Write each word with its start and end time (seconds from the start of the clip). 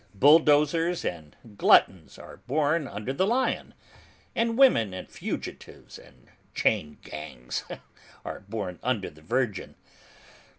Bulldozers 0.15 1.05
and 1.05 1.35
gluttons 1.57 2.17
are 2.17 2.37
born 2.47 2.87
under 2.87 3.13
the 3.13 3.27
Lion, 3.27 3.75
and 4.35 4.57
women 4.57 4.95
and 4.95 5.07
fugitives 5.07 5.99
and 5.99 6.29
chain 6.55 6.97
gangs 7.03 7.65
are 8.25 8.39
born 8.39 8.79
under 8.81 9.11
the 9.11 9.21
Virgin. 9.21 9.75